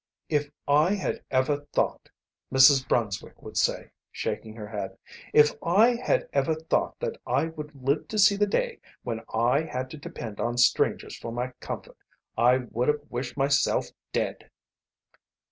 "If 0.29 0.49
I 0.67 0.95
had 0.95 1.23
ever 1.29 1.65
thought," 1.73 2.09
Mrs. 2.51 2.87
Brunswick 2.87 3.43
would 3.43 3.55
say, 3.55 3.91
shaking 4.11 4.55
her 4.55 4.67
head, 4.67 4.97
"if 5.31 5.51
I 5.61 5.89
had 5.93 6.27
ever 6.33 6.55
thought 6.55 6.99
that 6.99 7.21
I 7.27 7.45
would 7.49 7.75
live 7.75 8.07
to 8.07 8.17
see 8.17 8.35
the 8.35 8.47
day 8.47 8.79
when 9.03 9.21
I 9.31 9.61
had 9.61 9.91
to 9.91 9.97
depend 9.97 10.39
on 10.39 10.57
strangers 10.57 11.15
for 11.15 11.31
my 11.31 11.49
comfort, 11.59 11.97
I 12.35 12.57
would 12.71 12.87
have 12.87 13.01
wished 13.11 13.37
myself 13.37 13.91
dead." 14.11 14.49